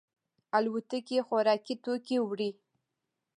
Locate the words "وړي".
2.21-2.49